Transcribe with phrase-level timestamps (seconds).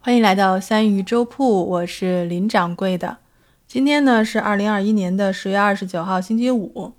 [0.00, 3.16] 欢迎来到三鱼粥铺，我是林掌柜的。
[3.66, 6.94] 今天呢是二零二一年的十月二十九号，星期五。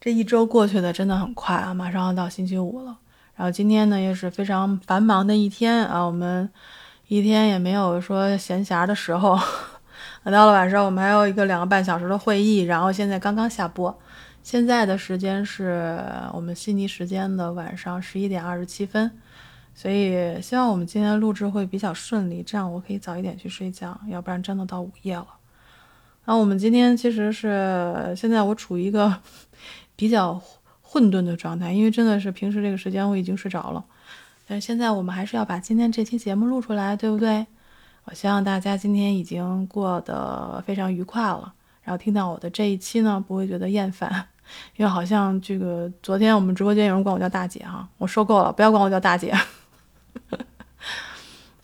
[0.00, 2.96] 这一周过去的真的很快啊，马上要到星期五了。
[3.34, 6.48] 然后今天呢也是非常繁忙的一天啊，我们
[7.08, 9.36] 一天也没有说闲暇的时候。
[10.22, 13.98] 到了晚上，我们还有一个两个半小时的会议，然后现在刚刚下播。
[14.44, 16.00] 现在的时间是
[16.32, 19.10] 我们悉尼时间的晚上十一点二十七分。
[19.80, 25.24] 所以希望我们今天录制会比较顺利，这样我可以早一点去睡觉，要不然真的到午夜了。
[26.24, 29.14] 然后我们今天其实是现在我处于一个
[29.94, 30.42] 比较
[30.82, 33.84] 混沌的状态，因为真的是平时这个时间我已经睡着了，
[34.48, 37.46] 但是现在我们还是要把今天这期节目录出来，对不对？
[38.02, 44.26] 我希望大家今天已经过得非常愉快了，然后听到我的这一期呢不会觉得厌烦，
[44.76, 49.32] 因为好像这个昨天我们直播间有人管我叫大姐哈，我受够了，不要管我叫大姐。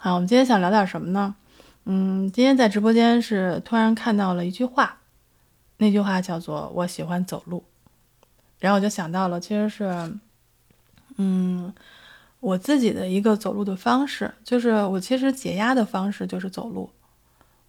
[0.05, 1.35] 啊，我们今天想聊点什么呢？
[1.87, 4.99] 嗯，今天在直播间是突然看到了一句话，
[5.79, 7.65] 那句话叫做“我喜欢走路”，
[8.61, 10.13] 然后我就想到了，其实是，
[11.17, 11.73] 嗯，
[12.41, 16.91] 我自己的一个走路的方式，就是我其实解压的方式就是走路。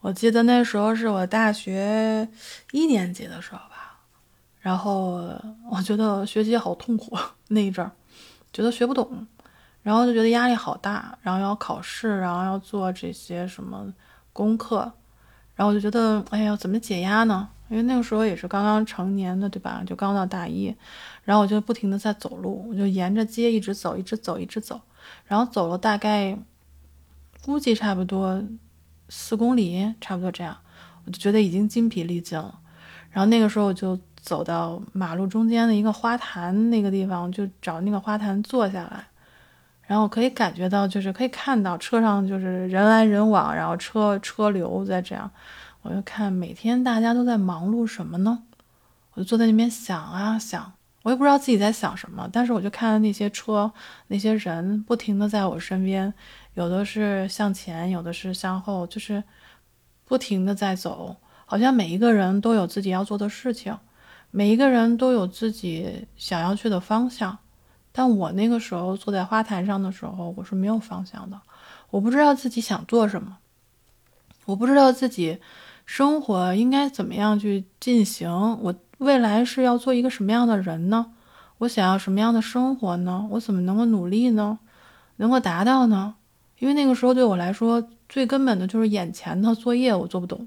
[0.01, 2.27] 我记得那时候是我大学
[2.73, 3.97] 一年级的时候吧，
[4.59, 5.23] 然后
[5.71, 7.93] 我觉得学习好痛苦 那一阵儿，
[8.51, 9.25] 觉得学不懂。
[9.85, 13.85] 然后就觉得压力好大，然后要考试，然后要做这些什么
[14.33, 14.91] 功课，
[15.53, 17.47] 然后我就觉得，哎呀，怎么解压呢？
[17.69, 19.83] 因为那个时候也是刚刚成年的，对吧？
[19.85, 20.75] 就刚到大一，
[21.23, 24.81] 然后我就不停的在走路，我就沿着街一直走，一直走，一直走，
[25.27, 26.35] 然后走了大概
[27.43, 28.43] 估计差不多
[29.07, 30.57] 四公里，差不多这样，
[31.05, 32.59] 我就觉得已经筋疲力尽了。
[33.11, 39.05] 然后那个时候我就走到马路中间的一个花坛那个地方，就找那个花坛坐下来。
[39.87, 45.29] 然后可以感觉到，就是可以看到车上就是人来人往，然后车车流在这样，
[45.83, 48.43] 我就看每天大家都在忙碌什么呢？
[49.13, 50.73] 我就坐在那边想啊想，
[51.03, 53.71] 我也不知道自己在想什么，但是我就看那些车，
[54.07, 56.11] 那些人不停的在我身边，
[56.55, 59.23] 有的是向前，有的是向后，就是
[60.03, 61.15] 不停的在走，
[61.45, 63.77] 好像每一个人都有自己要做的事情，
[64.31, 67.37] 每一个人都有自己想要去的方向。
[67.97, 71.39] 但我那个时候坐在花坛上的时候，我是没有方向的，
[71.91, 73.37] 我不知道自己想做什么，
[74.43, 75.39] 我不知道自己
[75.85, 78.29] 生活应该怎么样去进行，
[78.61, 81.13] 我未来是要做一个什么样的人呢？
[81.59, 83.25] 我想要什么样的生活呢？
[83.31, 84.59] 我怎么能够努力呢？
[85.15, 86.15] 能够达到呢？
[86.59, 90.45] 因为那个时候对我来说，最根本的就是眼前的作业我做不懂，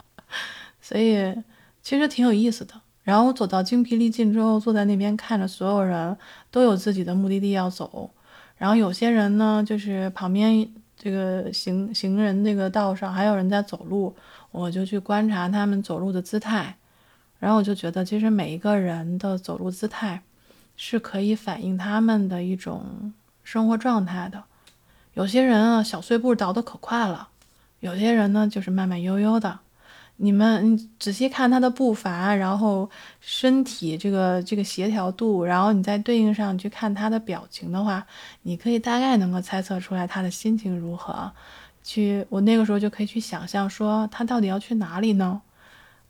[0.82, 1.34] 所以
[1.80, 2.74] 其实挺有意思的。
[3.06, 6.18] 然后我走到精疲力尽之后，坐在那边看着所有人
[6.50, 8.10] 都有自己的目的地要走，
[8.56, 14.12] 然后有些人呢，就是旁边这个行行人这个道上还有人在走路，
[14.50, 16.76] 我就去观察他们走路的姿态，
[17.38, 20.20] 然后我就觉得其实每一个人的走路姿态
[20.76, 23.12] 是可以反映他们的一种
[23.44, 24.42] 生活状态的。
[25.14, 27.28] 有些人啊，小碎步倒得可快了，
[27.78, 29.60] 有些人呢，就是慢慢悠悠的。
[30.18, 32.88] 你们仔细看他的步伐，然后
[33.20, 38.06] 身体这个这个协调度，然后你再对应上去看他的表情的话，
[38.42, 41.30] 你可以大概能够猜测出来他的心情如何。
[41.82, 45.42] 去，我那个时候就可以去想象说他到底要去哪里呢？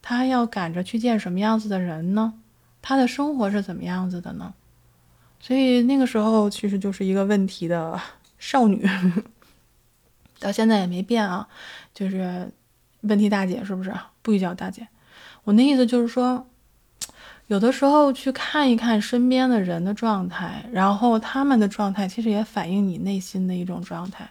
[0.01, 2.35] 他要赶着去见什么样子的人呢？
[2.81, 4.55] 他的生活是怎么样子的呢？
[5.41, 8.01] 所以那个时候其实就是一个问题的
[8.39, 8.89] 少女，
[10.39, 11.49] 到现在也没变啊，
[11.93, 12.53] 就是。
[13.03, 14.89] 问题大姐是不是不许叫大姐？
[15.45, 16.47] 我那意思就是说，
[17.47, 24.29] 有的时候去看一看身边的人的状态，然后他们的状态其实也反映你内心的一种状态。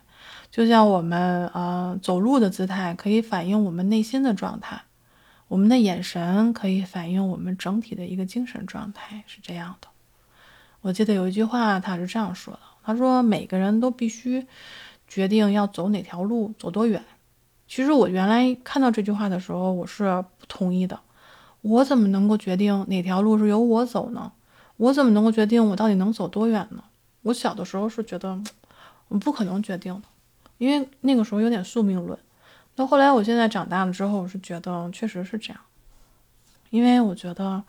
[0.51, 4.81] 就像我们呃走路的姿态可以反映我们内心的状态，
[5.47, 9.87] 我们的眼神可以反映我们整体的一个精神状态，是这样的。
[10.81, 14.45] 我记得有一句话他是这样说的：“他说每个人都必须
[15.07, 17.03] 决定要走哪条路，走多远。”
[17.67, 20.99] 其实我原来看到这句话的时候，我是不同意的。
[21.61, 24.31] 我怎么能够决定哪条路是由我走呢？
[24.77, 26.83] 我怎么能够决定我到底能走多远呢？
[27.23, 28.39] 我小的时候是觉得
[29.07, 30.01] 我不可能决定的，
[30.59, 32.17] 因为那个时候有点宿命论。
[32.75, 35.59] 那后来我现在长大了之后，我是觉得确实是这样，
[36.69, 37.63] 因为我觉得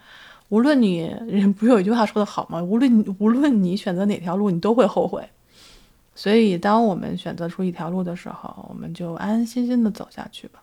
[0.50, 2.62] 无论你人不是有一句话说的好吗？
[2.62, 5.26] 无论无论你选择哪条路，你都会后悔。
[6.16, 10.62] 所以，当我们选择出一条路的时候，我们就安安心心的走下去吧。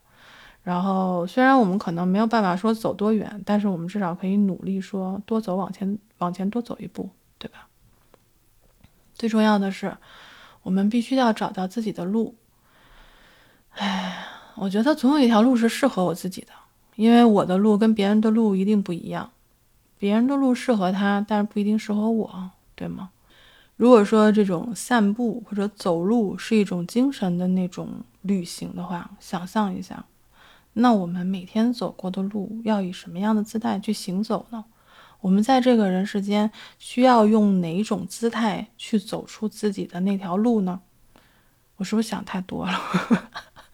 [0.64, 7.68] 然后，虽然我们可能没有办法说走多远，但是我们至少可以努力说多走往前，往前多走一步，对吧？
[9.14, 9.96] 最重要的是，
[10.64, 12.36] 我们必须要找到自己的路。
[13.76, 16.48] 哎，我觉得总有一条路是适合我自己的，
[16.96, 19.32] 因为我的路跟别人的路一定不一样，
[20.00, 23.12] 别人的路适合他，但是不一定适合我，对吗？
[23.76, 27.90] 如果说这种散步或者走路是一种精神的那种
[28.22, 30.06] 旅行的话，想象一下，
[30.74, 34.66] 那我们每天走过的路要以什么样的姿态去行走呢？
[35.22, 40.82] 我们在这个人世间需要用哪种姿态去走出自己的那条路呢？
[41.78, 42.80] 我是不是想太多了？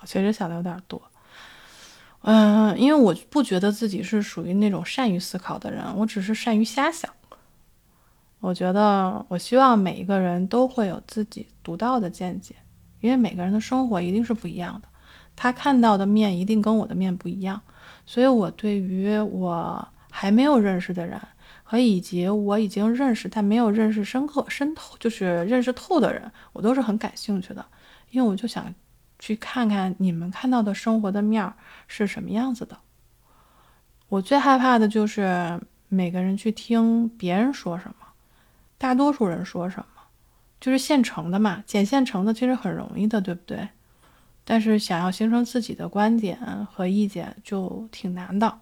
[0.00, 1.02] 我确实想的有点多。
[2.22, 7.10] 嗯，因为我不觉得自己是属于那种善于思考的人，我只是善于瞎想。
[8.40, 12.54] 我觉得，我希望每一个人都会有自己独到的见解，
[13.00, 14.88] 因为每个人的生活一定是不一样的，
[15.36, 17.60] 他看到的面一定跟我的面不一样，
[18.06, 21.20] 所以我对于我还没有认识的人，
[21.62, 27.64] 和以及我已经认识但没有认识深刻、深透，就是认识透的人，我都是很感兴趣的，
[28.10, 28.74] 因为我就想
[29.18, 31.52] 去看看你们看到的生活的面
[31.86, 32.78] 是什么样子的。
[34.08, 37.94] 我最害怕的就是每个人去听别人说什么。
[38.80, 40.02] 大多数人说什么，
[40.58, 43.68] 就是现成的嘛，捡现成的其实很容易的，对不对？
[44.42, 46.38] 但是想要形成自己的观点
[46.72, 48.58] 和意见就挺难的，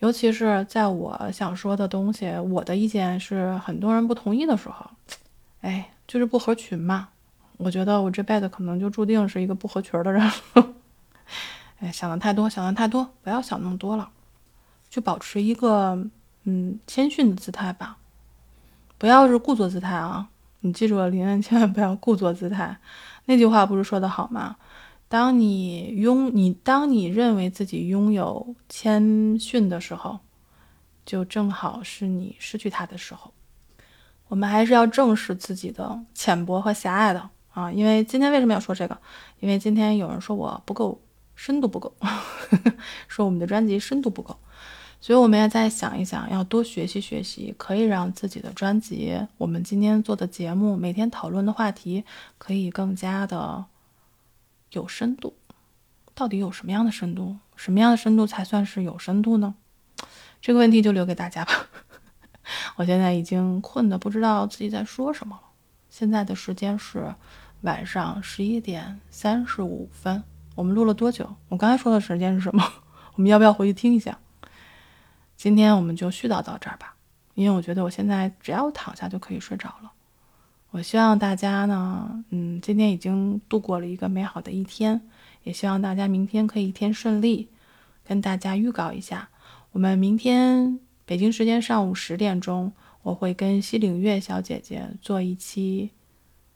[0.00, 4.86] 尤其是在我想说的东西，我的意见是很多人不同意的时候，
[5.62, 7.08] 哎，就是不合群嘛。
[7.56, 10.30] 我觉得我这辈子可能就注定是一个不合群的人。
[11.80, 14.10] 哎，想的太多，想的太多，不要想那么多了，
[14.90, 16.06] 就保持一个
[16.44, 17.96] 嗯谦逊的姿态吧。
[18.98, 20.28] 不要是故作姿态啊！
[20.60, 22.78] 你记住了，林恩千万不要故作姿态。
[23.26, 24.56] 那句话不是说的好吗？
[25.08, 30.18] 当你拥你，当你认为自己拥有谦逊的时候，
[31.04, 33.32] 就正好是你失去它的时候。
[34.28, 37.70] 我们还是要正视自己的浅薄和狭隘的啊！
[37.70, 38.98] 因为今天为什么要说这个？
[39.40, 41.00] 因为今天有人说我不够
[41.34, 41.94] 深度不够，
[43.06, 44.36] 说我们的专辑深度不够。
[45.00, 52.04] 所以我们要再想一想，要多学习学习，可以让自己的专辑，我们今天做的节目，每天讨论的话题，
[52.38, 53.66] 可以更加的
[54.72, 55.34] 有深度。
[56.14, 57.36] 到底有什么样的深度？
[57.54, 59.54] 什么样的深度才算是有深度呢？
[60.40, 61.52] 这个问题就留给大家吧。
[62.76, 65.42] 我现在已经困得不知道自己在说什么了。
[65.90, 67.14] 现在的时间是
[67.60, 70.22] 晚上十一点三十五分。
[70.54, 71.36] 我们录了多久？
[71.48, 72.64] 我刚才说的时间是什么？
[73.14, 74.18] 我们要不要回去听一下？
[75.36, 76.94] 今天我们就絮叨到这儿吧，
[77.34, 79.92] 因为我觉得我现在只要躺下就可以睡着了。
[80.70, 85.00] 我希望大家呢，嗯，今天已经度过了一个美好的一天，
[85.42, 87.48] 也希望大家明天可以一天顺利。
[88.04, 89.28] 跟大家预告一下，
[89.72, 92.72] 我们明天北京时间上午十点钟，
[93.02, 95.90] 我会跟西岭月小姐姐做一期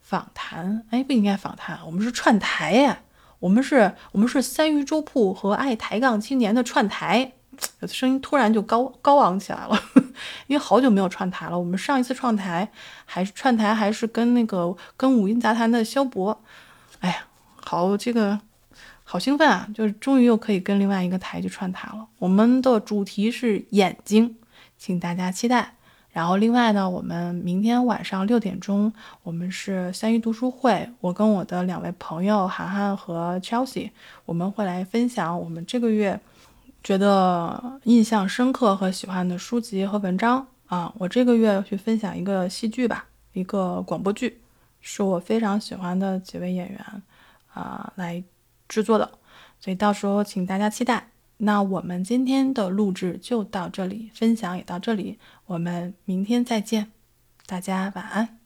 [0.01, 0.85] 访谈。
[0.91, 3.01] 哎，不应该访谈，我们是串台呀，
[3.41, 7.33] 我们是，我们是三鱼粥铺和爱抬杠青年的串台。
[7.81, 9.79] 有的声音突然就高高昂起来了，
[10.47, 11.59] 因为好久没有串台了。
[11.59, 12.69] 我们上一次串台
[13.05, 16.39] 还是串台还是跟那个跟五音杂谈的肖博，
[17.01, 17.25] 哎呀，
[17.57, 18.39] 好这个
[19.05, 19.67] 好兴奋啊！
[19.75, 22.07] 就是终于又可以跟另外一个台去串台了。
[22.19, 24.37] 我们的主题是眼睛，
[24.79, 25.75] 请大家期待。
[26.13, 28.93] 然后另外呢，我们明天晚上六点钟，
[29.23, 33.91] 我们是三一读书会，我跟我的两位朋友涵涵和 Chelsea，
[34.27, 36.21] 我们会来分享我们这个月。
[36.83, 44.41] 觉得印象深刻和喜欢的书籍和文章啊，我这个月去分享一个戏剧吧，一个广播剧，
[44.81, 47.03] 是我非常喜欢的几位演员
[47.53, 48.23] 啊来
[48.69, 49.11] 制作的，
[49.59, 51.09] 所以到时候请大家期待。
[51.37, 56.91] 那我们今天的录制就到这里，分享也到这里，我们明天再见，
[57.47, 58.40] 大家晚安。